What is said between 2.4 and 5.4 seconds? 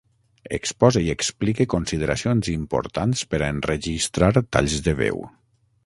importants per a enregistrar talls de veu.